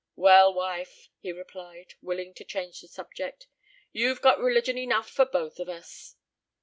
"Well, 0.15 0.51
wife," 0.51 1.09
he 1.19 1.31
replied, 1.31 1.93
willing 2.01 2.33
to 2.33 2.43
change 2.43 2.81
the 2.81 2.87
subject, 2.87 3.45
"you've 3.91 4.19
got 4.19 4.39
religion 4.39 4.75
enough 4.79 5.07
for 5.11 5.25
both 5.25 5.59
of 5.59 5.69
us." 5.69 6.15